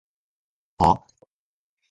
[0.79, 1.03] はぁ？